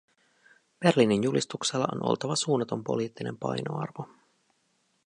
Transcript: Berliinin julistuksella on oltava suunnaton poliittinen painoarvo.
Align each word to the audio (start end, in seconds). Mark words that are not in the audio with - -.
Berliinin 0.79 1.23
julistuksella 1.23 1.87
on 1.93 2.05
oltava 2.09 2.35
suunnaton 2.35 2.83
poliittinen 2.83 3.37
painoarvo. 3.37 4.07